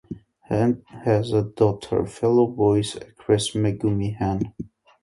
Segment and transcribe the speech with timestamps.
[0.49, 4.51] Han has a daughter, fellow voice actress Megumi Han.